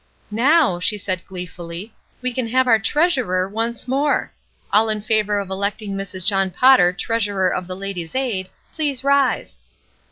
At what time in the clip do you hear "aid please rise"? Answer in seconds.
8.15-9.59